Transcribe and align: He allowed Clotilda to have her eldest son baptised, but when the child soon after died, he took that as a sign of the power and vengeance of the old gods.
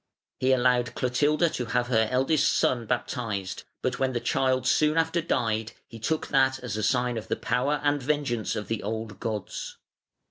He 0.39 0.51
allowed 0.51 0.95
Clotilda 0.95 1.47
to 1.51 1.65
have 1.65 1.85
her 1.89 2.07
eldest 2.09 2.51
son 2.53 2.87
baptised, 2.87 3.65
but 3.83 3.99
when 3.99 4.13
the 4.13 4.19
child 4.19 4.65
soon 4.65 4.97
after 4.97 5.21
died, 5.21 5.73
he 5.85 5.99
took 5.99 6.29
that 6.29 6.57
as 6.63 6.75
a 6.75 6.81
sign 6.81 7.17
of 7.19 7.27
the 7.27 7.35
power 7.35 7.79
and 7.83 8.01
vengeance 8.01 8.55
of 8.55 8.67
the 8.67 8.81
old 8.81 9.19
gods. 9.19 9.77